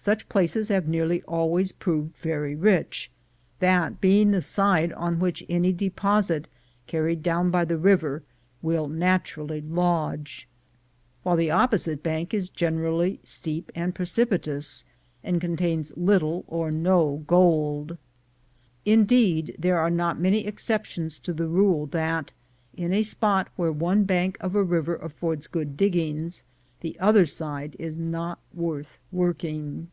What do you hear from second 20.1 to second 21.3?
many exceptions